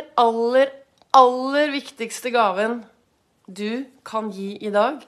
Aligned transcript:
aller, 0.00 0.08
aller, 0.16 0.70
aller 1.12 1.72
viktigste 1.74 2.30
gaven 2.32 2.80
du 3.46 3.84
kan 4.06 4.30
gi 4.30 4.54
i 4.62 4.70
dag, 4.70 5.00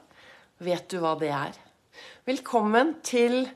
vet 0.58 0.88
du 0.91 0.99
hva 1.00 1.15
det 1.17 1.30
er? 1.33 1.54
Velkommen 2.26 2.96
til 3.06 3.46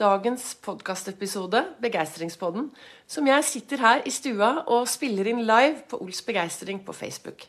dagens 0.00 0.56
podkastepisode, 0.64 1.62
Begeistringspodden, 1.80 2.70
som 3.06 3.28
jeg 3.30 3.46
sitter 3.46 3.80
her 3.80 4.02
i 4.04 4.12
stua 4.12 4.64
og 4.66 4.88
spiller 4.90 5.30
inn 5.30 5.44
live 5.46 5.84
på 5.88 6.00
Ols 6.02 6.22
Begeistring 6.26 6.82
på 6.84 6.92
Facebook. 6.92 7.46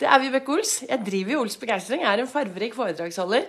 Det 0.00 0.08
er 0.08 0.20
Vibeke 0.20 0.56
Ols. 0.56 0.80
Jeg 0.88 1.04
driver 1.06 1.36
jo 1.36 1.44
Ols 1.44 1.56
Begeistring, 1.60 2.02
jeg 2.02 2.12
er 2.12 2.24
en 2.24 2.32
farverik 2.32 2.74
foredragsholder, 2.74 3.46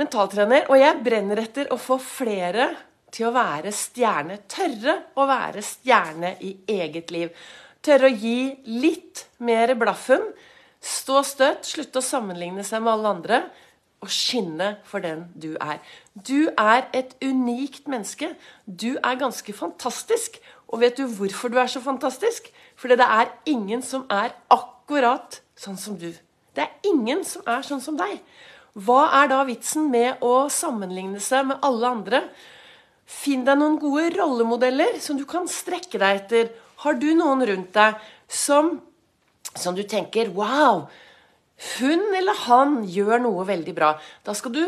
mentaltrener, 0.00 0.66
og 0.70 0.80
jeg 0.80 1.02
brenner 1.04 1.44
etter 1.44 1.70
å 1.70 1.78
få 1.78 2.00
flere 2.02 2.70
til 3.12 3.28
å 3.28 3.36
være 3.36 3.74
stjerne. 3.74 4.40
Tørre 4.48 4.96
å 5.14 5.28
være 5.28 5.62
stjerne 5.64 6.34
i 6.46 6.56
eget 6.78 7.14
liv. 7.14 7.30
Tørre 7.86 8.10
å 8.10 8.16
gi 8.18 8.56
litt 8.66 9.28
mer 9.38 9.70
blaffen. 9.78 10.24
Stå 10.82 11.20
støtt, 11.26 11.68
slutte 11.68 12.00
å 12.00 12.04
sammenligne 12.04 12.64
seg 12.66 12.82
med 12.82 12.96
alle 12.96 13.12
andre. 13.14 13.38
Og 14.02 14.10
skinne 14.12 14.72
for 14.86 15.04
den 15.04 15.28
du 15.38 15.52
er. 15.62 15.78
Du 16.14 16.50
er 16.58 16.88
et 16.96 17.14
unikt 17.22 17.86
menneske. 17.90 18.32
Du 18.66 18.96
er 18.98 19.20
ganske 19.20 19.54
fantastisk. 19.54 20.40
Og 20.66 20.82
vet 20.82 20.98
du 20.98 21.06
hvorfor 21.06 21.52
du 21.52 21.60
er 21.62 21.70
så 21.70 21.80
fantastisk? 21.84 22.50
Fordi 22.74 22.98
det 22.98 23.06
er 23.06 23.30
ingen 23.46 23.86
som 23.86 24.04
er 24.10 24.34
akkurat 24.50 25.40
sånn 25.56 25.78
som 25.78 25.94
du. 25.98 26.10
Det 26.58 26.66
er 26.66 26.90
ingen 26.90 27.22
som 27.28 27.46
er 27.46 27.62
sånn 27.66 27.84
som 27.84 27.96
deg. 27.98 28.18
Hva 28.76 29.06
er 29.22 29.30
da 29.30 29.40
vitsen 29.48 29.86
med 29.92 30.20
å 30.26 30.50
sammenligne 30.52 31.22
seg 31.22 31.46
med 31.48 31.62
alle 31.64 31.94
andre? 31.94 32.22
Finn 33.06 33.46
deg 33.46 33.60
noen 33.60 33.78
gode 33.80 34.10
rollemodeller 34.18 34.98
som 35.00 35.16
du 35.16 35.24
kan 35.28 35.46
strekke 35.48 36.00
deg 36.02 36.24
etter. 36.24 36.50
Har 36.84 36.98
du 37.00 37.08
noen 37.16 37.44
rundt 37.48 37.72
deg 37.76 38.00
som, 38.28 38.76
som 39.54 39.76
du 39.76 39.84
tenker 39.88 40.32
Wow! 40.36 40.86
Hun 41.78 42.02
eller 42.12 42.36
han 42.44 42.82
gjør 42.84 43.22
noe 43.24 43.46
veldig 43.48 43.72
bra. 43.76 43.94
Da 44.26 44.34
skal 44.36 44.52
du 44.52 44.64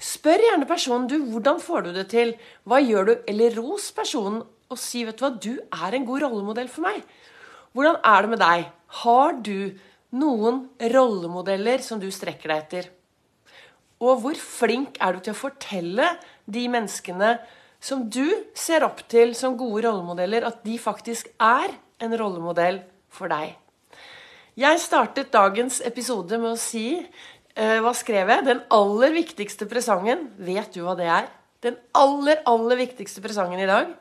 spørre 0.00 0.46
gjerne 0.46 0.68
personen 0.68 1.08
du, 1.10 1.18
hvordan 1.28 1.60
får 1.60 1.84
du 1.84 1.90
det 1.98 2.06
til. 2.14 2.32
Hva 2.64 2.80
gjør 2.80 3.10
du? 3.10 3.12
Eller 3.28 3.58
ros 3.60 3.90
personen 3.92 4.40
og 4.70 4.78
si 4.78 5.02
vet 5.04 5.18
du 5.18 5.24
hva, 5.24 5.32
du 5.34 5.52
er 5.58 5.96
en 5.96 6.06
god 6.06 6.24
rollemodell 6.24 6.70
for 6.70 6.86
meg. 6.86 7.02
Hvordan 7.74 7.98
er 8.06 8.22
det 8.22 8.30
med 8.30 8.42
deg? 8.42 8.66
Har 9.02 9.36
du 9.42 9.76
noen 10.16 10.64
rollemodeller 10.94 11.82
som 11.84 12.00
du 12.02 12.08
strekker 12.14 12.52
deg 12.52 12.64
etter? 12.64 12.90
Og 14.00 14.22
hvor 14.22 14.38
flink 14.40 14.96
er 15.02 15.16
du 15.16 15.24
til 15.26 15.34
å 15.34 15.40
fortelle 15.42 16.06
de 16.48 16.64
menneskene 16.72 17.34
som 17.80 18.04
du 18.12 18.28
ser 18.56 18.84
opp 18.84 19.00
til 19.08 19.32
som 19.36 19.56
gode 19.58 19.86
rollemodeller, 19.88 20.44
at 20.46 20.60
de 20.66 20.76
faktisk 20.78 21.32
er 21.40 21.72
en 22.00 22.14
rollemodell 22.20 22.82
for 23.12 23.32
deg. 23.32 23.56
Jeg 24.60 24.80
startet 24.82 25.32
dagens 25.32 25.80
episode 25.86 26.36
med 26.40 26.52
å 26.52 26.60
si 26.60 26.98
uh, 27.00 27.78
Hva 27.80 27.92
skrev 27.96 28.28
jeg? 28.28 28.44
Den 28.44 28.60
aller 28.74 29.14
viktigste 29.14 29.68
presangen. 29.70 30.26
Vet 30.36 30.74
du 30.74 30.82
hva 30.84 30.96
det 30.98 31.08
er? 31.08 31.30
Den 31.64 31.78
aller, 31.96 32.42
aller 32.48 32.80
viktigste 32.80 33.22
presangen 33.24 33.60
i 33.60 33.68
dag. 33.68 33.94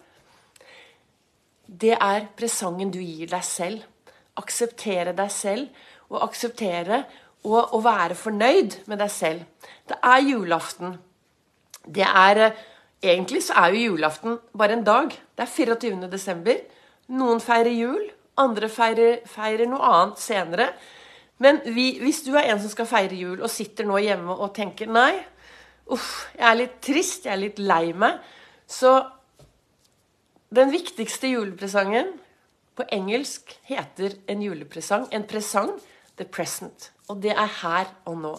Det 1.69 1.95
er 1.95 2.27
presangen 2.35 2.91
du 2.91 2.99
gir 2.99 3.29
deg 3.31 3.45
selv. 3.45 3.85
Akseptere 4.39 5.13
deg 5.15 5.31
selv, 5.31 5.69
og 6.09 6.23
akseptere 6.25 7.03
og 7.47 7.79
være 7.85 8.17
fornøyd 8.19 8.81
med 8.91 8.99
deg 8.99 9.11
selv. 9.13 9.69
Det 9.87 9.95
er 10.03 10.25
julaften. 10.25 10.97
Det 11.87 12.03
er 12.03 12.41
uh, 12.49 12.63
Egentlig 12.99 13.45
så 13.45 13.55
er 13.61 13.73
jo 13.73 13.93
julaften 13.93 14.39
bare 14.57 14.75
en 14.75 14.83
dag. 14.83 15.09
Det 15.09 15.45
er 15.45 15.51
24. 15.51 16.09
desember. 16.11 16.57
Noen 17.15 17.39
feirer 17.39 17.71
jul, 17.71 18.01
andre 18.39 18.69
feirer, 18.71 19.21
feirer 19.27 19.69
noe 19.71 19.83
annet 19.87 20.19
senere. 20.19 20.71
Men 21.39 21.61
vi, 21.63 21.93
hvis 22.03 22.25
du 22.25 22.33
er 22.35 22.49
en 22.51 22.59
som 22.59 22.71
skal 22.71 22.89
feire 22.89 23.15
jul 23.15 23.39
og 23.39 23.51
sitter 23.51 23.87
nå 23.87 24.01
hjemme 24.03 24.35
og 24.35 24.51
tenker 24.57 24.91
nei, 24.91 25.13
uff, 25.89 26.27
jeg 26.35 26.45
er 26.49 26.59
litt 26.59 26.75
trist, 26.83 27.25
jeg 27.25 27.33
er 27.37 27.41
litt 27.45 27.61
lei 27.63 27.93
meg, 27.95 28.19
så 28.67 28.97
den 30.53 30.73
viktigste 30.73 31.31
julepresangen 31.31 32.11
på 32.75 32.85
engelsk 32.95 33.55
heter 33.69 34.17
en 34.27 34.43
julepresang. 34.43 35.07
En 35.15 35.23
presang, 35.27 35.71
the 36.19 36.27
present. 36.27 36.91
Og 37.07 37.23
det 37.23 37.31
er 37.31 37.57
her 37.61 37.89
og 38.09 38.19
nå. 38.19 38.35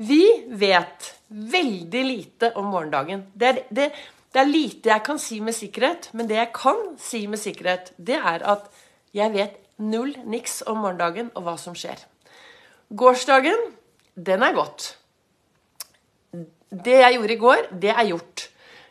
Vi 0.00 0.46
vet 0.48 1.10
veldig 1.28 2.02
lite 2.04 2.48
om 2.56 2.70
morgendagen. 2.72 3.26
Det 3.36 3.48
er, 3.48 3.58
det, 3.68 3.88
det 4.32 4.40
er, 4.40 4.48
lite 4.48 4.88
jeg 4.88 5.04
kan 5.04 5.18
si 5.20 5.40
med 5.44 5.52
sikkerhet, 5.52 6.08
men 6.16 6.30
det 6.30 6.38
jeg 6.38 6.52
kan 6.56 6.78
si 7.00 7.26
med 7.28 7.40
sikkerhet, 7.42 7.90
det 8.00 8.16
er 8.16 8.44
at 8.48 8.70
jeg 9.12 9.34
vet 9.34 9.58
null 9.76 10.14
niks 10.24 10.62
om 10.64 10.80
morgendagen 10.80 11.28
og 11.34 11.44
hva 11.44 11.58
som 11.60 11.76
skjer. 11.76 12.00
Gårsdagen, 12.96 13.60
den 14.16 14.46
er 14.46 14.56
gått. 14.56 14.94
Det 16.70 16.96
jeg 17.02 17.18
gjorde 17.18 17.36
i 17.36 17.42
går, 17.44 17.68
det 17.84 17.92
er 17.92 18.08
gjort. 18.14 18.46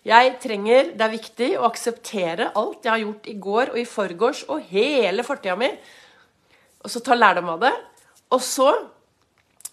Jeg 0.06 0.38
trenger, 0.46 0.94
Det 0.94 1.06
er 1.08 1.16
viktig 1.16 1.50
å 1.58 1.66
akseptere 1.68 2.52
alt 2.54 2.86
jeg 2.86 2.92
har 2.92 3.02
gjort 3.02 3.28
i 3.28 3.38
går 3.48 3.74
og 3.74 3.82
i 3.82 3.90
forgårs 3.90 4.46
og 4.48 4.62
hele 4.70 5.26
fortida 5.26 5.58
mi, 5.58 5.74
og 6.80 6.94
så 6.94 7.02
ta 7.02 7.18
lærdom 7.18 7.50
av 7.58 7.60
det. 7.66 7.76
Og 8.30 8.42
så 8.46 8.70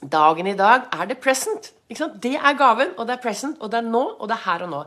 Dagen 0.01 0.47
i 0.51 0.57
dag 0.57 0.91
er 0.93 1.09
det 1.09 1.21
present. 1.23 1.73
Det 1.89 2.35
er 2.37 2.59
gaven, 2.59 2.93
og 2.99 3.07
det 3.07 3.17
er 3.17 3.23
present, 3.23 3.61
og 3.61 3.71
det 3.73 3.81
er 3.81 3.87
nå, 3.89 4.03
og 4.19 4.29
det 4.29 4.37
er 4.37 4.45
her 4.45 4.67
og 4.67 4.73
nå. 4.73 4.83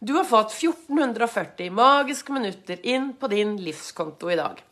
Du 0.00 0.14
har 0.16 0.24
fått 0.24 0.54
1440 0.56 1.68
magiske 1.76 2.32
minutter 2.32 2.80
inn 2.88 3.10
på 3.20 3.28
din 3.28 3.58
livskonto 3.60 4.30
i 4.32 4.38
dag. 4.38 4.62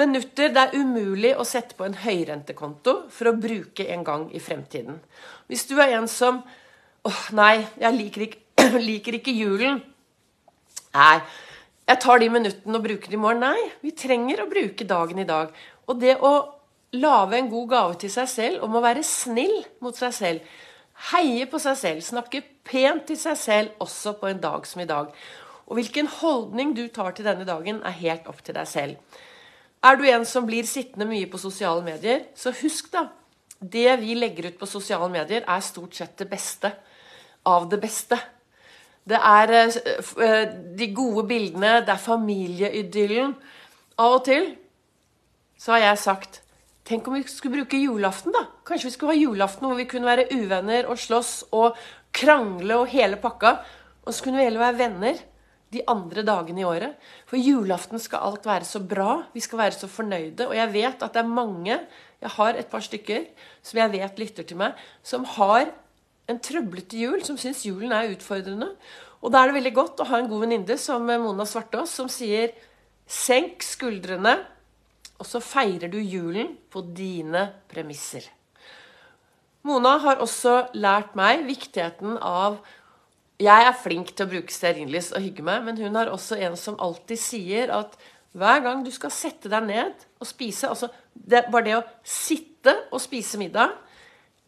Minutter 0.00 0.50
det 0.54 0.64
er 0.64 0.74
umulig 0.78 1.30
å 1.38 1.46
sette 1.46 1.76
på 1.78 1.86
en 1.86 1.94
høyrentekonto 1.98 2.96
for 3.10 3.30
å 3.30 3.36
bruke 3.38 3.86
en 3.94 4.02
gang 4.06 4.26
i 4.34 4.42
fremtiden. 4.42 4.98
Hvis 5.50 5.68
du 5.70 5.76
er 5.78 5.96
en 5.98 6.06
som 6.10 6.42
åh, 7.06 7.22
nei, 7.34 7.62
jeg 7.78 7.96
liker 7.96 8.26
ikke, 8.26 8.42
liker 8.90 9.18
ikke 9.20 9.34
julen. 9.34 9.80
Nei, 10.94 11.16
jeg 11.90 12.02
tar 12.02 12.22
de 12.22 12.30
minuttene 12.30 12.78
og 12.78 12.86
bruker 12.86 13.10
de 13.10 13.18
i 13.18 13.22
morgen. 13.22 13.42
Nei, 13.42 13.70
vi 13.82 13.94
trenger 13.94 14.42
å 14.42 14.50
bruke 14.50 14.86
dagen 14.86 15.22
i 15.22 15.26
dag. 15.26 15.54
Og 15.90 15.98
det 16.02 16.18
å 16.22 16.34
lage 16.96 17.38
en 17.38 17.50
god 17.50 17.68
gave 17.70 17.98
til 18.02 18.12
seg 18.12 18.28
selv 18.30 18.64
om 18.66 18.74
å 18.74 18.82
være 18.84 19.04
snill 19.06 19.60
mot 19.84 19.96
seg 19.96 20.14
selv. 20.14 20.56
Heie 21.10 21.46
på 21.48 21.60
seg 21.62 21.78
selv, 21.80 22.02
snakke 22.04 22.42
pent 22.66 23.06
til 23.08 23.18
seg 23.18 23.38
selv 23.38 23.84
også 23.84 24.16
på 24.20 24.28
en 24.30 24.42
dag 24.42 24.66
som 24.68 24.82
i 24.82 24.88
dag. 24.88 25.12
Og 25.70 25.78
hvilken 25.78 26.10
holdning 26.20 26.74
du 26.76 26.88
tar 26.92 27.14
til 27.14 27.28
denne 27.28 27.46
dagen, 27.48 27.78
er 27.86 28.00
helt 28.02 28.26
opp 28.28 28.42
til 28.44 28.56
deg 28.56 28.68
selv. 28.68 29.20
Er 29.86 29.96
du 29.96 30.04
en 30.10 30.26
som 30.28 30.44
blir 30.44 30.66
sittende 30.68 31.06
mye 31.08 31.30
på 31.30 31.40
sosiale 31.40 31.80
medier, 31.86 32.26
så 32.36 32.52
husk 32.52 32.90
da 32.92 33.06
det 33.60 34.00
vi 34.00 34.16
legger 34.16 34.50
ut 34.50 34.58
på 34.60 34.68
sosiale 34.68 35.08
medier, 35.12 35.44
er 35.46 35.64
stort 35.64 35.96
sett 35.96 36.16
det 36.18 36.28
beste 36.28 36.72
av 37.48 37.68
det 37.70 37.78
beste. 37.80 38.18
Det 39.04 39.16
er 39.16 39.52
eh, 39.56 39.80
eh, 40.24 40.52
de 40.76 40.88
gode 40.96 41.26
bildene, 41.28 41.80
det 41.84 41.92
er 41.94 42.02
familieidyllen. 42.02 43.34
Av 44.00 44.18
og 44.18 44.24
til 44.28 44.50
så 45.60 45.76
har 45.76 45.90
jeg 45.90 46.04
sagt 46.04 46.40
Tenk 46.90 47.06
om 47.06 47.14
vi 47.14 47.22
skulle 47.30 47.60
bruke 47.60 47.78
julaften, 47.78 48.32
da. 48.34 48.48
Kanskje 48.66 48.88
vi 48.88 48.94
skulle 48.96 49.12
ha 49.14 49.20
julaften 49.20 49.68
hvor 49.68 49.76
vi 49.78 49.86
kunne 49.86 50.08
være 50.08 50.24
uvenner 50.34 50.88
og 50.90 50.98
slåss 50.98 51.52
og 51.54 51.76
krangle 52.10 52.80
og 52.80 52.90
hele 52.90 53.14
pakka. 53.22 53.60
Og 54.02 54.10
så 54.16 54.24
kunne 54.24 54.40
vi 54.40 54.46
heller 54.48 54.64
være 54.64 54.78
venner 54.80 55.20
de 55.70 55.84
andre 55.86 56.24
dagene 56.26 56.64
i 56.64 56.66
året. 56.66 56.98
For 57.30 57.38
julaften 57.38 58.02
skal 58.02 58.26
alt 58.26 58.50
være 58.50 58.66
så 58.66 58.82
bra. 58.82 59.20
Vi 59.30 59.44
skal 59.46 59.62
være 59.62 59.78
så 59.78 59.92
fornøyde. 59.92 60.48
Og 60.48 60.56
jeg 60.58 60.74
vet 60.74 61.06
at 61.06 61.14
det 61.14 61.22
er 61.22 61.30
mange, 61.30 61.78
jeg 62.26 62.36
har 62.40 62.58
et 62.58 62.74
par 62.74 62.82
stykker 62.82 63.28
som 63.62 63.84
jeg 63.84 63.94
vet 63.94 64.18
lytter 64.26 64.50
til 64.50 64.58
meg, 64.58 64.86
som 65.06 65.22
har 65.38 65.70
en 66.26 66.42
trøblete 66.42 66.98
jul, 66.98 67.22
som 67.22 67.38
syns 67.38 67.62
julen 67.70 67.94
er 67.94 68.10
utfordrende. 68.16 68.74
Og 69.22 69.30
da 69.30 69.44
er 69.44 69.52
det 69.52 69.60
veldig 69.62 69.78
godt 69.78 70.02
å 70.02 70.10
ha 70.10 70.18
en 70.18 70.32
god 70.32 70.42
venninne 70.42 70.82
som 70.90 71.06
Mona 71.06 71.46
Svartås, 71.46 71.94
som 71.94 72.10
sier 72.10 72.50
senk 73.06 73.62
skuldrene 73.62 74.40
og 75.20 75.28
så 75.28 75.40
feirer 75.44 75.90
du 75.92 75.98
julen 76.00 76.54
på 76.72 76.82
dine 76.96 77.50
premisser. 77.70 78.24
Mona 79.68 79.98
har 80.00 80.22
også 80.24 80.70
lært 80.72 81.12
meg 81.18 81.44
viktigheten 81.44 82.16
av 82.24 82.62
Jeg 83.40 83.66
er 83.66 83.76
flink 83.76 84.14
til 84.14 84.26
å 84.26 84.30
bruke 84.32 84.52
stearinlys 84.52 85.12
og 85.16 85.24
hygge 85.24 85.44
meg, 85.44 85.62
men 85.64 85.78
hun 85.80 85.96
har 85.96 86.10
også 86.12 86.38
en 86.40 86.56
som 86.60 86.78
alltid 86.80 87.20
sier 87.20 87.72
at 87.72 87.96
hver 88.36 88.60
gang 88.64 88.82
du 88.84 88.90
skal 88.94 89.12
sette 89.12 89.50
deg 89.50 89.64
ned 89.66 90.04
og 90.20 90.28
spise 90.28 90.68
altså 90.68 90.90
det, 91.14 91.46
Bare 91.50 91.66
det 91.66 91.76
å 91.78 91.86
sitte 92.04 92.74
og 92.92 93.00
spise 93.02 93.40
middag, 93.40 93.72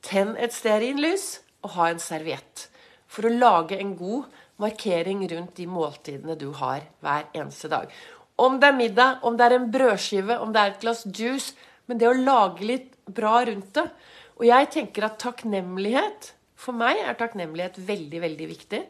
tenn 0.04 0.36
et 0.40 0.54
stearinlys 0.54 1.40
og 1.64 1.74
ha 1.76 1.88
en 1.90 2.00
serviett. 2.02 2.68
For 3.08 3.28
å 3.28 3.32
lage 3.32 3.76
en 3.80 3.96
god 3.98 4.28
markering 4.62 5.24
rundt 5.32 5.56
de 5.58 5.66
måltidene 5.68 6.36
du 6.38 6.50
har 6.60 6.86
hver 7.02 7.28
eneste 7.34 7.68
dag. 7.72 7.90
Om 8.42 8.58
det 8.60 8.70
er 8.70 8.78
middag, 8.78 9.22
om 9.22 9.36
det 9.38 9.46
er 9.46 9.56
en 9.56 9.70
brødskive, 9.70 10.38
om 10.42 10.52
det 10.54 10.60
er 10.60 10.72
et 10.72 10.82
glass 10.82 11.04
juice. 11.06 11.54
Men 11.86 12.00
det 12.00 12.08
å 12.08 12.16
lage 12.16 12.66
litt 12.66 12.90
bra 13.06 13.42
rundt 13.46 13.74
det. 13.78 13.86
Og 14.38 14.46
jeg 14.48 14.70
tenker 14.74 15.06
at 15.06 15.20
takknemlighet 15.22 16.32
For 16.62 16.78
meg 16.78 17.00
er 17.02 17.16
takknemlighet 17.18 17.80
veldig, 17.82 18.20
veldig 18.22 18.46
viktig. 18.46 18.80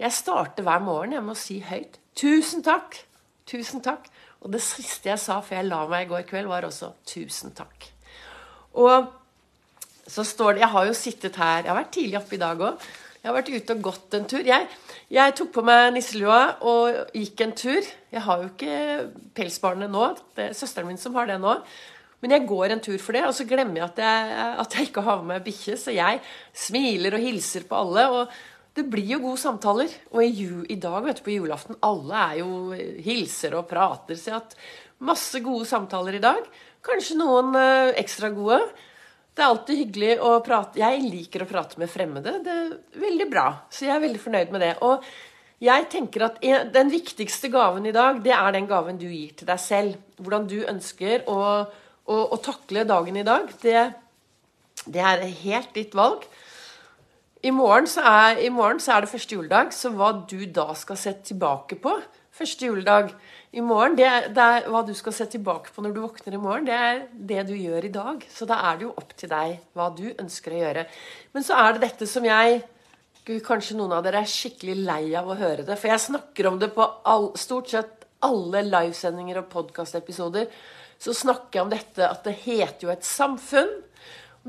Jeg 0.00 0.12
starter 0.16 0.64
hver 0.64 0.80
morgen 0.80 1.12
jeg 1.12 1.24
må 1.24 1.34
si 1.36 1.58
høyt 1.60 1.98
'Tusen 2.16 2.64
takk'. 2.64 3.02
Tusen 3.44 3.82
takk. 3.84 4.08
Og 4.40 4.52
det 4.54 4.62
siste 4.64 5.10
jeg 5.10 5.20
sa 5.20 5.42
før 5.44 5.60
jeg 5.60 5.68
la 5.68 5.82
meg 5.90 6.06
i 6.06 6.08
går 6.08 6.24
kveld, 6.28 6.48
var 6.48 6.64
også 6.64 6.94
'tusen 7.04 7.52
takk'. 7.52 7.90
Og 8.80 9.12
så 10.08 10.24
står 10.24 10.54
det 10.54 10.60
Jeg 10.60 10.72
har 10.72 10.86
jo 10.86 10.94
sittet 10.94 11.36
her 11.36 11.62
Jeg 11.64 11.70
har 11.72 11.82
vært 11.82 11.92
tidlig 11.92 12.18
oppe 12.18 12.34
i 12.34 12.40
dag 12.40 12.60
òg. 12.60 12.80
Jeg 13.26 13.32
har 13.32 13.40
vært 13.40 13.48
ute 13.58 13.74
og 13.74 13.80
gått 13.82 14.14
en 14.14 14.26
tur. 14.30 14.42
Jeg, 14.46 14.66
jeg 15.10 15.32
tok 15.34 15.48
på 15.56 15.62
meg 15.66 15.88
nisselua 15.96 16.60
og 16.62 17.08
gikk 17.10 17.40
en 17.42 17.54
tur. 17.58 17.88
Jeg 18.14 18.22
har 18.22 18.44
jo 18.44 18.52
ikke 18.52 18.76
pelsbarnet 19.34 19.90
nå. 19.90 20.04
Det 20.36 20.44
er 20.44 20.54
søsteren 20.54 20.86
min 20.86 21.00
som 21.02 21.18
har 21.18 21.26
det 21.26 21.40
nå. 21.42 21.56
Men 22.22 22.36
jeg 22.36 22.44
går 22.46 22.76
en 22.76 22.84
tur 22.86 23.02
for 23.02 23.18
det, 23.18 23.24
og 23.26 23.34
så 23.34 23.48
glemmer 23.50 23.80
jeg 23.80 23.86
at 23.88 23.98
jeg, 24.04 24.46
at 24.62 24.76
jeg 24.78 24.88
ikke 24.92 25.04
har 25.08 25.24
med 25.24 25.32
meg 25.32 25.42
bikkje. 25.48 25.74
Så 25.74 25.96
jeg 25.96 26.22
smiler 26.54 27.18
og 27.18 27.26
hilser 27.26 27.66
på 27.66 27.80
alle. 27.82 28.06
Og 28.14 28.78
det 28.78 28.86
blir 28.94 29.10
jo 29.16 29.18
gode 29.26 29.42
samtaler. 29.42 29.98
Og 30.14 30.22
i, 30.22 30.46
i 30.76 30.78
dag, 30.86 31.02
vet 31.10 31.18
du, 31.18 31.26
på 31.26 31.34
julaften, 31.34 31.82
alle 31.90 32.24
er 32.28 32.40
jo 32.44 32.50
hilser 33.10 33.58
og 33.58 33.66
prater. 33.74 34.14
Så 34.14 34.30
jeg 34.30 34.36
har 34.36 34.44
hatt 34.44 34.54
masse 35.10 35.42
gode 35.42 35.66
samtaler 35.66 36.20
i 36.20 36.22
dag. 36.22 36.46
Kanskje 36.86 37.18
noen 37.18 37.58
ø, 37.58 37.70
ekstra 37.98 38.30
gode. 38.38 38.62
Det 39.36 39.44
er 39.44 39.52
alltid 39.52 39.80
hyggelig 39.82 40.12
å 40.24 40.30
prate 40.44 40.80
Jeg 40.80 41.00
liker 41.04 41.44
å 41.44 41.48
prate 41.50 41.80
med 41.80 41.90
fremmede. 41.92 42.38
Det 42.44 42.52
er 42.52 42.70
veldig 43.02 43.26
bra. 43.28 43.46
Så 43.68 43.84
jeg 43.84 43.92
er 43.92 44.04
veldig 44.06 44.20
fornøyd 44.22 44.54
med 44.54 44.64
det. 44.64 44.70
Og 44.86 45.04
jeg 45.60 45.88
tenker 45.92 46.24
at 46.30 46.40
den 46.72 46.92
viktigste 46.92 47.50
gaven 47.52 47.84
i 47.88 47.92
dag, 47.92 48.22
det 48.24 48.32
er 48.32 48.56
den 48.56 48.68
gaven 48.70 48.96
du 49.00 49.04
gir 49.04 49.34
til 49.36 49.50
deg 49.50 49.60
selv. 49.60 50.00
Hvordan 50.16 50.48
du 50.48 50.56
ønsker 50.64 51.28
å, 51.28 51.38
å, 51.68 52.16
å 52.32 52.40
takle 52.40 52.86
dagen 52.88 53.20
i 53.20 53.26
dag. 53.28 53.52
Det, 53.60 53.84
det, 54.86 55.04
er 55.04 55.28
helt 55.44 55.72
ditt 55.76 55.92
valg. 55.96 56.24
I 57.44 57.52
morgen, 57.52 57.84
er, 58.00 58.40
I 58.40 58.48
morgen, 58.48 58.80
så 58.80 58.96
er, 58.96 59.04
det 59.04 59.12
første 59.12 59.36
juledag, 59.36 59.76
så 59.76 59.92
hva 59.92 60.14
du 60.24 60.38
da 60.48 60.70
skal 60.80 60.96
se 60.96 61.12
tilbake 61.28 61.76
på 61.76 61.92
første 62.36 62.68
juledag 62.68 63.12
i 63.54 63.62
morgen, 63.62 63.94
det 63.96 64.04
er, 64.04 64.28
det 64.34 64.42
er, 64.42 64.64
hva 64.72 64.82
du 64.84 64.92
skal 64.96 65.14
se 65.14 65.26
tilbake 65.30 65.70
på 65.72 65.82
når 65.84 65.92
du 65.94 66.00
våkner 66.02 66.34
i 66.34 66.40
morgen, 66.40 66.66
det 66.66 66.76
er 66.76 67.02
det 67.30 67.44
du 67.48 67.54
gjør 67.54 67.86
i 67.86 67.92
dag. 67.94 68.24
Så 68.32 68.48
da 68.48 68.58
er 68.70 68.78
det 68.78 68.88
jo 68.88 68.94
opp 68.98 69.12
til 69.16 69.30
deg 69.30 69.58
hva 69.76 69.90
du 69.94 70.06
ønsker 70.10 70.54
å 70.54 70.62
gjøre. 70.64 70.86
Men 71.36 71.46
så 71.46 71.58
er 71.62 71.76
det 71.76 71.86
dette 71.86 72.10
som 72.10 72.26
jeg 72.26 72.64
Kanskje 73.26 73.74
noen 73.74 73.90
av 73.90 74.04
dere 74.06 74.20
er 74.22 74.30
skikkelig 74.30 74.74
lei 74.86 75.08
av 75.18 75.26
å 75.26 75.34
høre 75.34 75.64
det. 75.66 75.74
For 75.80 75.90
jeg 75.90 75.98
snakker 76.04 76.46
om 76.46 76.60
det 76.62 76.68
på 76.76 76.84
all, 77.10 77.32
stort 77.34 77.72
sett 77.72 78.04
alle 78.22 78.60
livesendinger 78.62 79.40
og 79.40 79.48
podkastepisoder. 79.50 80.46
Så 81.02 81.10
snakker 81.10 81.58
jeg 81.58 81.64
om 81.64 81.72
dette 81.72 82.06
at 82.06 82.22
det 82.22 82.36
heter 82.44 82.86
jo 82.86 82.92
et 82.94 83.02
samfunn. 83.02 83.72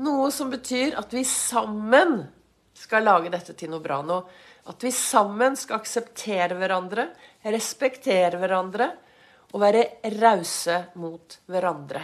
Noe 0.06 0.28
som 0.30 0.52
betyr 0.52 0.94
at 1.00 1.10
vi 1.10 1.24
sammen 1.26 2.20
skal 2.78 3.06
lage 3.06 3.32
dette 3.32 3.56
til 3.58 3.72
noe 3.72 3.82
bra 3.82 4.00
nå. 4.06 4.18
At 4.68 4.84
vi 4.84 4.92
sammen 4.94 5.56
skal 5.58 5.80
akseptere 5.80 6.56
hverandre, 6.58 7.08
respektere 7.48 8.38
hverandre 8.40 8.90
og 9.54 9.62
være 9.62 9.84
rause 10.18 10.82
mot 11.00 11.38
hverandre. 11.48 12.02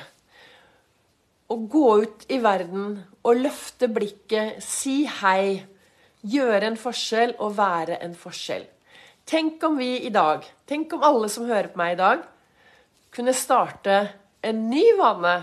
Å 1.45 1.57
gå 1.71 1.89
ut 2.03 2.25
i 2.33 2.39
verden 2.41 2.97
og 3.23 3.41
løfte 3.43 3.91
blikket, 3.93 4.63
si 4.65 5.03
hei, 5.21 5.61
gjøre 6.25 6.71
en 6.71 6.79
forskjell 6.81 7.35
og 7.37 7.59
være 7.59 8.01
en 8.05 8.15
forskjell. 8.17 8.65
Tenk 9.29 9.63
om 9.65 9.77
vi 9.81 9.99
i 10.05 10.13
dag, 10.13 10.45
tenk 10.69 10.93
om 10.97 11.05
alle 11.05 11.29
som 11.33 11.47
hører 11.49 11.71
på 11.73 11.81
meg 11.81 11.95
i 11.95 12.01
dag, 12.01 12.25
kunne 13.15 13.37
starte 13.37 13.99
en 14.45 14.67
ny 14.71 14.85
vane, 14.99 15.37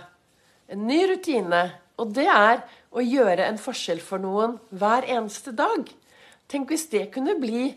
en 0.73 0.83
ny 0.89 0.99
rutine. 1.13 1.61
Og 2.01 2.11
det 2.17 2.27
er 2.29 2.61
å 2.91 3.03
gjøre 3.03 3.47
en 3.47 3.59
forskjell 3.61 4.01
for 4.03 4.21
noen 4.21 4.57
hver 4.75 5.07
eneste 5.07 5.53
dag. 5.55 5.87
Tenk 6.51 6.71
hvis 6.73 6.89
det 6.91 7.09
kunne 7.13 7.39
bli 7.39 7.71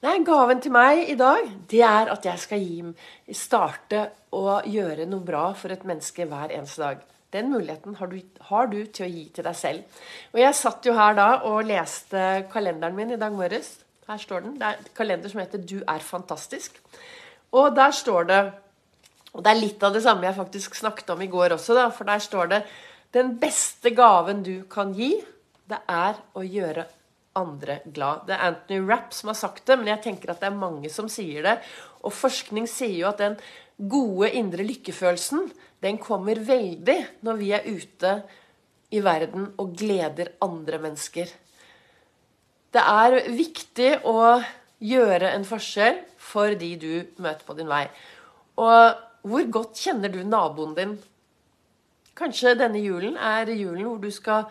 Nei, 0.00 0.14
gaven 0.24 0.62
til 0.64 0.72
meg 0.72 1.10
i 1.12 1.14
dag, 1.20 1.44
det 1.68 1.82
er 1.84 2.08
at 2.08 2.24
jeg 2.24 2.40
skal 2.40 2.62
gi, 2.64 2.78
starte 3.36 3.98
å 4.32 4.62
gjøre 4.64 5.04
noe 5.04 5.20
bra 5.20 5.50
for 5.52 5.74
et 5.74 5.82
menneske 5.84 6.24
hver 6.24 6.54
eneste 6.56 6.80
dag. 6.80 7.02
Den 7.36 7.50
muligheten 7.52 7.98
har 7.98 8.08
du, 8.08 8.16
har 8.48 8.70
du, 8.72 8.78
til 8.88 9.04
å 9.04 9.10
gi 9.10 9.26
til 9.36 9.44
deg 9.44 9.58
selv. 9.60 10.00
Og 10.32 10.40
jeg 10.40 10.56
satt 10.56 10.88
jo 10.88 10.96
her 10.96 11.18
da 11.18 11.28
og 11.50 11.68
leste 11.68 12.46
kalenderen 12.48 12.96
min 12.96 13.12
i 13.12 13.20
dag 13.20 13.36
morges. 13.36 13.74
Her 14.08 14.24
står 14.24 14.46
den. 14.46 14.56
Det 14.58 14.70
er 14.70 14.80
en 14.80 14.90
kalender 14.96 15.28
som 15.28 15.42
heter 15.44 15.58
'Du 15.60 15.84
er 15.84 16.00
fantastisk'. 16.00 16.80
Og 17.52 17.76
der 17.76 17.90
står 17.90 18.24
det 18.24 18.52
Og 19.32 19.44
det 19.44 19.50
er 19.50 19.60
litt 19.60 19.82
av 19.82 19.92
det 19.92 20.02
samme 20.02 20.26
jeg 20.26 20.34
faktisk 20.34 20.74
snakket 20.74 21.10
om 21.10 21.20
i 21.22 21.28
går 21.30 21.52
også, 21.54 21.74
da, 21.74 21.88
for 21.90 22.04
der 22.04 22.18
står 22.18 22.46
det 22.46 22.64
'Den 23.12 23.38
beste 23.42 23.90
gaven 23.90 24.42
du 24.42 24.62
kan 24.70 24.92
gi, 24.94 25.16
det 25.66 25.80
er 25.88 26.18
å 26.34 26.42
gjøre 26.46 26.86
andre 27.38 27.80
glad. 27.86 28.26
Det 28.26 28.34
er 28.34 28.46
Anthony 28.50 28.80
Rapp 28.88 29.14
som 29.14 29.30
har 29.30 29.38
sagt 29.38 29.66
det, 29.66 29.76
men 29.78 29.90
jeg 29.92 30.02
tenker 30.04 30.32
at 30.32 30.42
det 30.42 30.50
er 30.50 30.58
mange 30.58 30.90
som 30.90 31.08
sier 31.10 31.42
det. 31.46 31.56
Og 32.02 32.14
forskning 32.14 32.66
sier 32.70 32.96
jo 33.02 33.08
at 33.10 33.22
den 33.22 33.36
gode 33.90 34.30
indre 34.36 34.66
lykkefølelsen, 34.66 35.50
den 35.80 35.98
kommer 36.02 36.40
veldig 36.44 36.98
når 37.26 37.38
vi 37.40 37.52
er 37.56 37.68
ute 37.68 38.14
i 38.90 39.02
verden 39.04 39.52
og 39.62 39.76
gleder 39.78 40.34
andre 40.44 40.80
mennesker. 40.82 41.30
Det 42.70 42.82
er 42.82 43.30
viktig 43.34 43.92
å 44.06 44.40
gjøre 44.80 45.32
en 45.34 45.46
forskjell 45.46 46.02
for 46.20 46.54
de 46.58 46.74
du 46.80 46.92
møter 47.22 47.46
på 47.46 47.56
din 47.58 47.70
vei. 47.70 47.86
Og 48.60 49.30
hvor 49.30 49.48
godt 49.52 49.80
kjenner 49.80 50.12
du 50.12 50.20
naboen 50.24 50.76
din? 50.76 50.94
Kanskje 52.20 52.56
denne 52.58 52.82
julen 52.84 53.16
er 53.16 53.48
julen 53.56 53.86
hvor 53.88 54.00
du 54.02 54.10
skal 54.12 54.48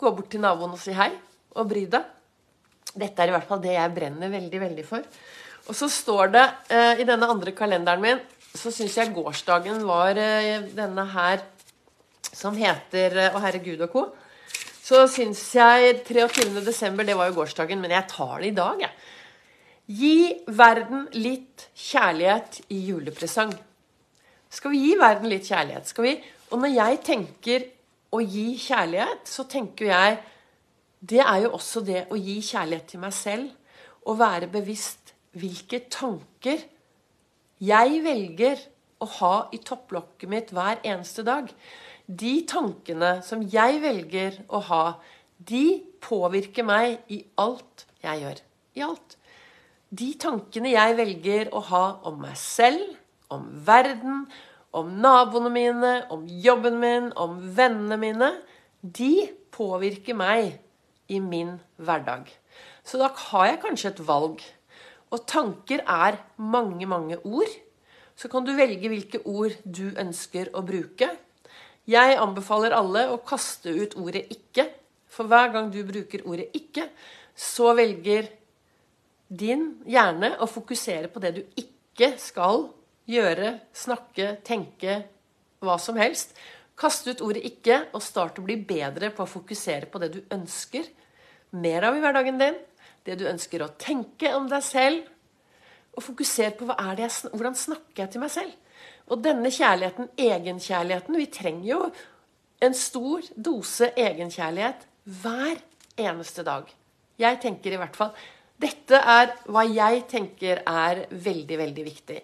gå 0.00 0.10
bort 0.10 0.30
til 0.32 0.42
naboen 0.42 0.74
og 0.74 0.80
si 0.82 0.94
hei? 0.96 1.12
og 1.58 1.70
bry 1.70 1.84
deg. 1.90 2.04
Dette 2.90 3.22
er 3.22 3.30
i 3.30 3.34
hvert 3.34 3.46
fall 3.46 3.62
det 3.62 3.74
jeg 3.74 3.94
brenner 3.94 4.30
veldig, 4.32 4.60
veldig 4.64 4.84
for. 4.86 5.06
Og 5.70 5.76
så 5.76 5.88
står 5.90 6.32
det 6.34 6.44
eh, 6.72 7.02
i 7.02 7.06
denne 7.06 7.28
andre 7.30 7.54
kalenderen 7.56 8.02
min 8.02 8.20
så 8.50 8.72
syns 8.74 8.96
jeg 8.98 9.12
gårsdagen 9.14 9.84
var 9.86 10.18
eh, 10.18 10.64
denne 10.74 11.04
her 11.12 11.44
som 12.30 12.56
heter 12.58 13.14
eh, 13.26 13.36
Å 13.36 13.38
oh, 13.38 13.58
Gud 13.62 13.84
og 13.86 13.92
co. 13.92 14.04
Så 14.80 15.04
syns 15.10 15.42
jeg 15.54 16.00
23. 16.08 16.48
desember, 16.66 17.06
det 17.06 17.14
var 17.18 17.30
jo 17.30 17.36
gårsdagen, 17.38 17.78
men 17.78 17.94
jeg 17.94 18.08
tar 18.10 18.40
det 18.42 18.50
i 18.50 18.56
dag, 18.56 18.80
jeg. 18.82 19.06
Gi 19.90 20.16
verden 20.54 21.06
litt 21.18 21.68
kjærlighet 21.78 22.60
i 22.74 22.80
julepresang. 22.88 23.54
Skal 24.50 24.74
vi 24.74 24.82
gi 24.82 24.98
verden 24.98 25.30
litt 25.30 25.46
kjærlighet? 25.46 25.86
Skal 25.90 26.06
vi? 26.06 26.14
Og 26.50 26.58
når 26.58 26.74
jeg 26.74 27.00
tenker 27.06 27.66
å 28.10 28.20
gi 28.24 28.56
kjærlighet, 28.58 29.28
så 29.30 29.46
tenker 29.50 29.90
jeg 29.92 30.18
det 31.00 31.22
er 31.22 31.46
jo 31.46 31.54
også 31.56 31.80
det 31.86 32.02
å 32.12 32.18
gi 32.18 32.40
kjærlighet 32.44 32.90
til 32.92 33.00
meg 33.04 33.14
selv. 33.16 33.46
Og 34.08 34.18
være 34.20 34.50
bevisst 34.52 35.14
hvilke 35.38 35.84
tanker 35.92 36.64
jeg 37.60 38.02
velger 38.04 38.60
å 39.00 39.08
ha 39.20 39.34
i 39.54 39.60
topplokket 39.64 40.28
mitt 40.32 40.52
hver 40.56 40.80
eneste 40.82 41.24
dag. 41.24 41.48
De 42.04 42.34
tankene 42.48 43.20
som 43.24 43.44
jeg 43.46 43.80
velger 43.84 44.40
å 44.48 44.60
ha, 44.68 44.84
de 45.38 45.80
påvirker 46.02 46.66
meg 46.66 46.98
i 47.12 47.22
alt 47.40 47.86
jeg 48.02 48.24
gjør. 48.24 48.42
I 48.76 48.84
alt. 48.88 49.16
De 49.90 50.12
tankene 50.20 50.72
jeg 50.74 50.96
velger 50.98 51.52
å 51.54 51.62
ha 51.70 51.84
om 52.08 52.20
meg 52.22 52.36
selv, 52.38 52.96
om 53.30 53.46
verden, 53.66 54.24
om 54.76 54.90
naboene 55.02 55.50
mine, 55.52 55.92
om 56.14 56.26
jobben 56.28 56.78
min, 56.80 57.10
om 57.18 57.38
vennene 57.56 57.98
mine, 58.00 58.30
de 58.80 59.28
påvirker 59.54 60.16
meg 60.16 60.60
i 61.10 61.18
min 61.20 61.56
hverdag. 61.76 62.28
Så 62.86 63.00
da 63.00 63.10
har 63.30 63.50
jeg 63.50 63.62
kanskje 63.64 63.92
et 63.92 64.04
valg. 64.06 64.44
Og 65.10 65.26
tanker 65.26 65.82
er 65.82 66.20
mange, 66.38 66.86
mange 66.86 67.18
ord. 67.26 67.50
Så 68.14 68.30
kan 68.30 68.46
du 68.46 68.52
velge 68.54 68.90
hvilke 68.92 69.22
ord 69.26 69.56
du 69.64 69.90
ønsker 69.98 70.52
å 70.54 70.62
bruke. 70.66 71.10
Jeg 71.90 72.18
anbefaler 72.20 72.76
alle 72.76 73.08
å 73.10 73.18
kaste 73.26 73.72
ut 73.74 73.96
ordet 73.98 74.28
'ikke'. 74.30 74.70
For 75.10 75.26
hver 75.26 75.50
gang 75.52 75.70
du 75.72 75.82
bruker 75.82 76.22
ordet 76.24 76.54
'ikke', 76.54 76.88
så 77.34 77.74
velger 77.74 78.28
din 79.30 79.82
hjerne 79.86 80.36
å 80.38 80.46
fokusere 80.46 81.08
på 81.08 81.20
det 81.20 81.34
du 81.34 81.42
ikke 81.56 82.18
skal 82.18 82.68
gjøre, 83.10 83.52
snakke, 83.76 84.36
tenke, 84.46 85.02
hva 85.60 85.76
som 85.82 85.98
helst. 86.00 86.34
Kast 86.80 87.06
ut 87.08 87.20
ordet 87.20 87.44
'ikke', 87.44 87.90
og 87.92 88.02
start 88.02 88.38
å 88.38 88.44
bli 88.46 88.56
bedre 88.56 89.10
på 89.10 89.24
å 89.24 89.28
fokusere 89.28 89.86
på 89.86 90.00
det 90.00 90.12
du 90.12 90.20
ønsker 90.30 90.86
mer 91.52 91.84
av 91.84 91.96
i 91.96 92.00
hverdagen 92.00 92.38
din. 92.38 92.56
Det 93.04 93.18
du 93.18 93.26
ønsker 93.28 93.62
å 93.62 93.74
tenke 93.78 94.34
om 94.34 94.48
deg 94.48 94.62
selv. 94.62 95.04
Og 95.96 96.02
fokusere 96.02 96.56
på 96.56 96.66
jeg, 96.66 97.10
hvordan 97.32 97.54
snakker 97.54 98.04
jeg 98.04 98.10
til 98.10 98.20
meg 98.20 98.30
selv. 98.30 98.52
Og 99.10 99.22
denne 99.22 99.50
kjærligheten, 99.50 100.08
egenkjærligheten 100.16 101.16
Vi 101.16 101.26
trenger 101.26 101.68
jo 101.68 101.92
en 102.62 102.74
stor 102.74 103.20
dose 103.36 103.92
egenkjærlighet 103.96 104.86
hver 105.04 105.56
eneste 105.98 106.44
dag. 106.44 106.68
Jeg 107.18 107.40
tenker 107.40 107.72
i 107.72 107.80
hvert 107.80 107.96
fall 107.96 108.12
Dette 108.60 108.98
er 108.98 109.32
hva 109.48 109.64
jeg 109.68 110.04
tenker 110.10 110.62
er 110.68 111.06
veldig, 111.10 111.58
veldig 111.62 111.84
viktig. 111.86 112.18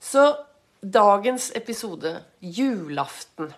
Så 0.00 0.24
dagens 0.80 1.50
episode, 1.56 2.18
julaften 2.40 3.52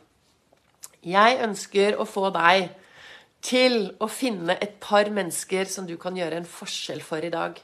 Jeg 1.06 1.38
ønsker 1.42 2.00
å 2.02 2.04
få 2.08 2.32
deg 2.34 2.72
til 3.46 3.92
å 4.02 4.08
finne 4.10 4.56
et 4.58 4.80
par 4.82 5.06
mennesker 5.06 5.68
som 5.70 5.86
du 5.86 5.94
kan 6.02 6.16
gjøre 6.18 6.40
en 6.40 6.48
forskjell 6.50 7.02
for 7.04 7.22
i 7.22 7.30
dag. 7.30 7.60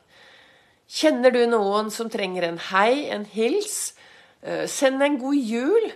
Kjenner 0.87 1.35
du 1.35 1.41
noen 1.51 1.91
som 1.91 2.11
trenger 2.11 2.47
en 2.47 2.61
hei, 2.71 3.09
en 3.11 3.25
hils, 3.27 3.97
Eh, 4.43 4.67
send 4.67 5.03
en 5.03 5.19
god 5.19 5.39
jul. 5.39 5.93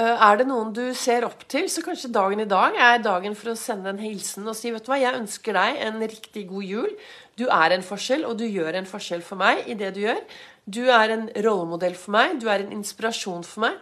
Eh, 0.00 0.22
er 0.24 0.38
det 0.40 0.46
noen 0.48 0.70
du 0.72 0.84
ser 0.96 1.26
opp 1.26 1.42
til, 1.50 1.66
så 1.68 1.82
kanskje 1.84 2.12
dagen 2.14 2.40
i 2.40 2.48
dag 2.48 2.76
er 2.78 3.02
dagen 3.04 3.34
for 3.36 3.52
å 3.52 3.58
sende 3.58 3.90
en 3.92 4.00
hilsen 4.00 4.48
og 4.48 4.56
si 4.56 4.72
vet 4.72 4.86
du 4.86 4.88
hva, 4.92 5.00
jeg 5.00 5.18
ønsker 5.18 5.56
deg 5.58 5.80
en 5.84 6.00
riktig 6.00 6.46
god 6.48 6.64
jul. 6.64 6.94
Du 7.36 7.44
er 7.52 7.74
en 7.74 7.84
forskjell, 7.84 8.24
og 8.28 8.38
du 8.40 8.46
gjør 8.46 8.78
en 8.78 8.88
forskjell 8.88 9.24
for 9.26 9.40
meg 9.40 9.66
i 9.68 9.76
det 9.76 9.92
du 9.96 10.04
gjør. 10.06 10.22
Du 10.64 10.82
er 10.88 11.12
en 11.12 11.26
rollemodell 11.44 11.98
for 11.98 12.16
meg, 12.16 12.38
du 12.40 12.48
er 12.48 12.64
en 12.64 12.72
inspirasjon 12.78 13.44
for 13.44 13.66
meg. 13.66 13.80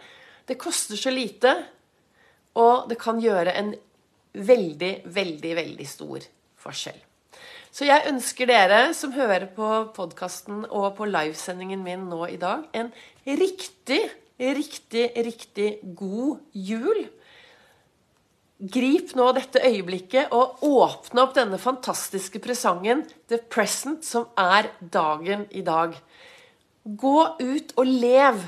Det 0.48 0.58
koster 0.58 0.98
så 0.98 1.12
lite, 1.14 1.54
og 2.58 2.88
det 2.90 2.98
kan 2.98 3.20
gjøre 3.22 3.54
en 3.60 3.74
veldig, 4.34 4.94
veldig, 5.14 5.54
veldig 5.62 5.86
stor 5.86 6.24
forskjell. 6.58 6.98
Så 7.70 7.86
jeg 7.86 8.08
ønsker 8.10 8.48
dere 8.48 8.86
som 8.96 9.12
hører 9.14 9.50
på 9.54 9.68
podkasten 9.94 10.64
og 10.64 10.96
på 10.98 11.06
livesendingen 11.06 11.84
min 11.84 12.08
nå 12.10 12.24
i 12.32 12.40
dag, 12.40 12.64
en 12.74 12.90
riktig, 13.28 14.00
riktig, 14.38 15.10
riktig 15.16 15.70
god 15.98 16.38
jul. 16.52 17.06
Grip 18.58 19.12
nå 19.14 19.28
dette 19.36 19.62
øyeblikket 19.62 20.32
og 20.34 20.64
åpne 20.66 21.22
opp 21.22 21.36
denne 21.36 21.60
fantastiske 21.62 22.40
presangen, 22.42 23.04
The 23.30 23.38
Present, 23.38 24.02
som 24.02 24.26
er 24.38 24.72
dagen 24.80 25.44
i 25.54 25.62
dag. 25.62 25.94
Gå 26.82 27.18
ut 27.38 27.74
og 27.78 27.86
lev. 27.86 28.42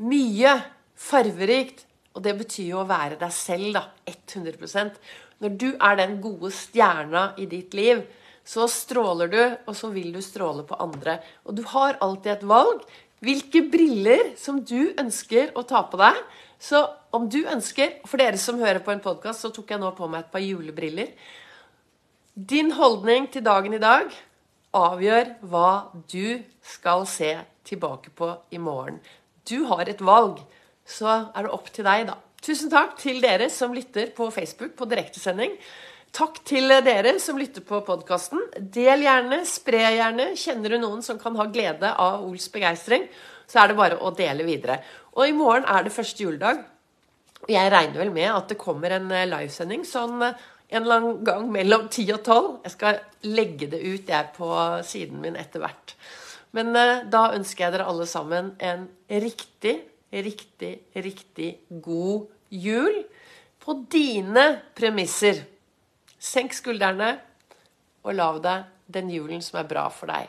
Mye 0.00 0.54
farverikt. 0.96 1.84
Og 2.16 2.24
det 2.24 2.32
betyr 2.40 2.72
jo 2.72 2.80
å 2.80 2.88
være 2.88 3.20
deg 3.20 3.34
selv, 3.34 3.76
da. 3.76 3.84
100% 4.10 4.96
Når 5.40 5.52
du 5.60 5.68
er 5.76 6.00
den 6.00 6.16
gode 6.24 6.50
stjerna 6.52 7.30
i 7.38 7.46
ditt 7.48 7.76
liv, 7.76 8.02
så 8.44 8.66
stråler 8.68 9.30
du, 9.30 9.40
og 9.68 9.76
så 9.76 9.92
vil 9.92 10.10
du 10.12 10.20
stråle 10.24 10.64
på 10.66 10.78
andre. 10.80 11.18
Og 11.44 11.54
du 11.56 11.62
har 11.70 12.00
alltid 12.00 12.32
et 12.32 12.48
valg. 12.48 12.82
Hvilke 13.20 13.60
briller 13.68 14.32
som 14.40 14.62
du 14.64 14.94
ønsker 14.98 15.52
å 15.58 15.64
ta 15.68 15.82
på 15.88 16.00
deg. 16.00 16.16
Så 16.60 16.80
om 17.16 17.26
du 17.28 17.42
ønsker 17.48 17.98
For 18.08 18.20
dere 18.20 18.40
som 18.40 18.60
hører 18.60 18.80
på 18.84 18.92
en 18.94 19.02
podkast, 19.04 19.44
så 19.44 19.52
tok 19.52 19.72
jeg 19.72 19.80
nå 19.80 19.92
på 19.96 20.08
meg 20.08 20.24
et 20.24 20.32
par 20.32 20.44
julebriller. 20.44 21.12
Din 22.34 22.72
holdning 22.72 23.28
til 23.32 23.44
dagen 23.44 23.76
i 23.76 23.82
dag 23.82 24.08
avgjør 24.76 25.34
hva 25.50 25.90
du 26.08 26.40
skal 26.62 27.04
se 27.10 27.34
tilbake 27.66 28.12
på 28.16 28.30
i 28.54 28.60
morgen. 28.62 29.00
Du 29.44 29.66
har 29.68 29.88
et 29.88 30.00
valg. 30.00 30.40
Så 30.86 31.10
er 31.10 31.44
det 31.44 31.52
opp 31.52 31.68
til 31.74 31.86
deg, 31.86 32.06
da. 32.08 32.16
Tusen 32.40 32.70
takk 32.72 32.96
til 32.98 33.20
dere 33.20 33.50
som 33.52 33.74
lytter 33.76 34.14
på 34.16 34.30
Facebook 34.32 34.72
på 34.78 34.88
direktesending. 34.88 35.52
Takk 36.10 36.40
til 36.48 36.72
dere 36.82 37.14
som 37.22 37.38
lytter 37.38 37.62
på 37.62 37.78
podkasten. 37.86 38.42
Del 38.58 39.04
gjerne, 39.06 39.42
spre 39.46 39.82
gjerne. 39.94 40.30
Kjenner 40.38 40.74
du 40.74 40.80
noen 40.82 41.04
som 41.06 41.20
kan 41.22 41.36
ha 41.38 41.46
glede 41.50 41.92
av 41.92 42.24
Ols 42.26 42.48
begeistring, 42.50 43.06
så 43.46 43.62
er 43.62 43.70
det 43.70 43.78
bare 43.78 43.98
å 44.02 44.10
dele 44.14 44.46
videre. 44.46 44.80
Og 45.14 45.28
i 45.28 45.36
morgen 45.36 45.68
er 45.70 45.86
det 45.86 45.94
første 45.94 46.24
juledag. 46.24 46.64
Jeg 47.50 47.70
regner 47.72 48.02
vel 48.02 48.10
med 48.14 48.30
at 48.30 48.50
det 48.50 48.58
kommer 48.60 48.92
en 48.94 49.06
eh, 49.14 49.28
livesending 49.30 49.86
sånn 49.88 50.18
eh, 50.26 50.42
en 50.70 50.82
eller 50.82 50.98
annen 51.00 51.22
gang 51.26 51.46
mellom 51.50 51.86
10 51.88 52.10
og 52.18 52.20
12. 52.26 52.50
Jeg 52.66 52.74
skal 52.74 53.00
legge 53.26 53.70
det 53.72 53.80
ut 53.80 54.10
jeg 54.10 54.34
på 54.36 54.50
siden 54.86 55.22
min 55.22 55.38
etter 55.40 55.62
hvert. 55.62 55.94
Men 56.54 56.74
eh, 56.76 57.06
da 57.10 57.30
ønsker 57.38 57.64
jeg 57.64 57.78
dere 57.78 57.88
alle 57.90 58.06
sammen 58.10 58.52
en 58.58 58.84
riktig 59.08 59.78
riktig, 60.10 60.78
riktig 60.92 61.58
god 61.68 62.26
jul 62.48 63.02
på 63.62 63.76
dine 63.90 64.60
premisser. 64.74 65.44
Senk 66.20 66.52
skuldrene 66.52 67.14
og 68.04 68.12
lav 68.12 68.42
deg 68.44 68.68
den 68.92 69.08
julen 69.08 69.40
som 69.40 69.62
er 69.62 69.68
bra 69.70 69.86
for 69.88 70.12
deg. 70.12 70.28